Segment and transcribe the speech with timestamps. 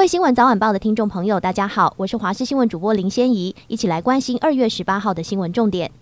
[0.00, 5.92] 各位新闻早晚报的听众朋友，大家好，我是华视新闻主播林仙怡，一起来关心二月十八号的新闻重点。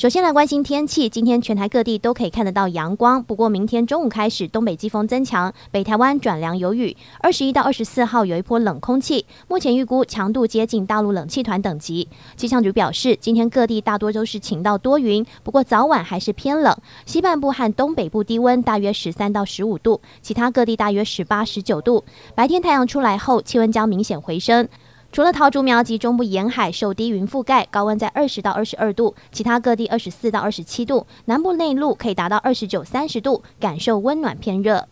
[0.00, 6.96] 首先来关心天气，今天全台各地都可以看得到阳光，不过明天中午开始东北季风增强，北台湾转凉有雨。
[7.20, 12.08] 二十一到二十四号有一波冷空气，目前预估强度接近大陆冷气团等级。
[12.34, 22.02] 气象局表示，今天各地大多都是晴到多云，不过早晚还是偏冷，西半部和东北部低温大约十三到十五度，其他各地大约十八、十九度。
[22.34, 24.66] 白天太阳出来后，气温将明显回升。
[25.12, 34.86] 除了桃竹苗及中部沿海受低云覆盖，高温在二十到二十二度，其他各地二十四到二十七度，南部内陆可以达到二十九、三十度，感受温暖偏热。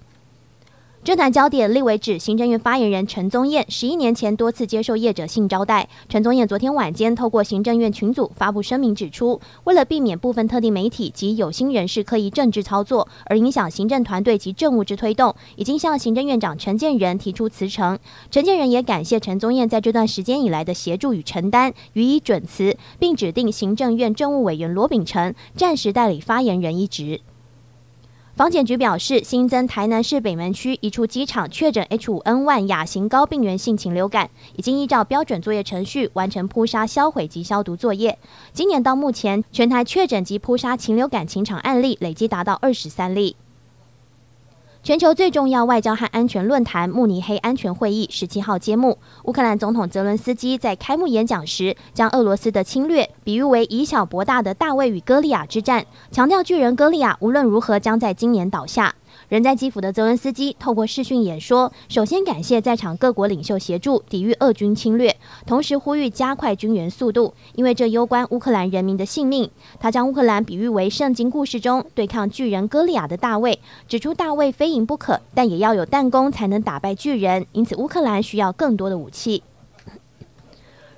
[1.05, 5.89] 政坛焦点，立委指行政院发言人陈宗彦十一年前多次接受业者性招待。
[6.07, 17.99] 陈宗彦昨天晚间透过行政院群组发布声明，指出为了避免部分特定媒体及有心人士刻意政治操作而影响行政团队及政务之推动，已经向行政院长陈建仁提出辞呈。
[18.31, 27.21] 陈建仁也感谢陈宗彦在这段时间以来的协助与承担，予以准辞，并指定行政院政务委员罗秉成暂时代理发言人一职。
[28.39, 38.17] 防检局表示，新增台南市北门区一处机场确诊 H5N1 亚型高病原性禽流感，已经依照标准作业程序完成扑杀、销毁及消毒作业。
[38.53, 43.35] 今年到目前，全台确诊及扑杀禽流感禽场案例累计达到二十三例。
[44.81, 48.97] 全球最重要外交和安全论坛慕尼黑安全会议十七号揭幕。
[49.25, 58.95] 乌克兰总统泽伦斯基在开幕演讲时，将俄罗斯的侵略比喻为以小博大的大卫与歌利亚之战，强调巨人歌利亚无论如何将在今年倒下。
[59.29, 69.51] 人在基辅的泽伦斯基透过视讯演说，首先感谢在场各国领袖协助抵御俄军侵略，同时呼吁加快军援速度，因为这攸关乌克兰人民的性命。
[69.79, 79.43] 他将乌克兰比喻为圣经故事中对抗巨人歌利亚的大卫，指出大卫非赢不可，但也要有弹弓才能打败巨人，因此乌克兰需要更多的武器。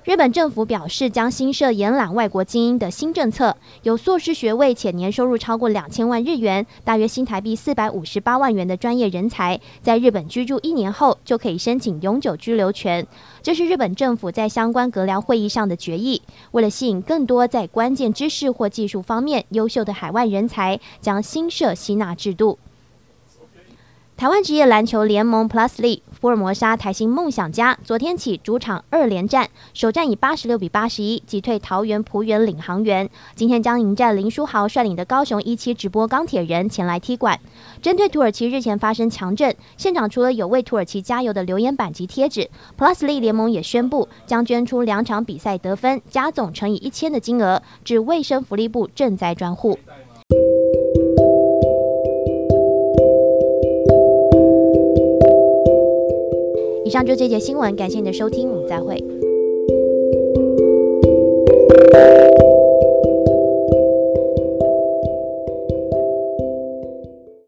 [0.03, 13.05] 日本政府表示，将新设延揽外国精英的新政策，有硕士学位且年收入超过两千万日元（大约新台币四百五十八万元）的专业人才，在日本居住一年后就可以申请永久居留权。
[13.43, 16.23] 这是日本政府在相关阁僚会议上的决议。
[16.49, 22.57] 为了吸引更多在关键知识或技术方面优秀的海外人才，将新设吸纳制度。
[24.17, 33.09] 台湾职业篮球联盟 Plus League 福尔摩沙台新梦想家昨天起主场二连战，首战以八十六比八十一击退桃园璞园领航员。
[33.33, 37.39] 今天将迎战林书豪率领的高雄一期直播钢铁人前来踢馆。
[37.81, 49.79] 针对土耳其日前发生强震，现场除了有为土耳其加油的留言板及贴纸，Plus 力联盟也宣布将捐出两场比赛得分加总乘以一千的金额至卫生福利部賑灾专户。
[56.91, 59.01] 以上就这节新闻，感谢你的收听，我们再会。